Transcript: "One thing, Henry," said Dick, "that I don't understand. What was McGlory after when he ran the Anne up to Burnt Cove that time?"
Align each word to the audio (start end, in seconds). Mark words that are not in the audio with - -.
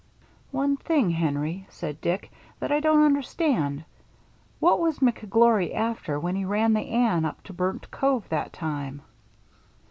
"One 0.49 0.77
thing, 0.77 1.11
Henry," 1.11 1.67
said 1.69 2.01
Dick, 2.01 2.31
"that 2.59 2.71
I 2.71 2.79
don't 2.79 3.03
understand. 3.03 3.83
What 4.59 4.79
was 4.79 4.97
McGlory 4.97 5.75
after 5.75 6.19
when 6.19 6.35
he 6.35 6.43
ran 6.43 6.73
the 6.73 6.79
Anne 6.89 7.23
up 7.23 7.43
to 7.43 7.53
Burnt 7.53 7.91
Cove 7.91 8.27
that 8.29 8.51
time?" 8.51 9.03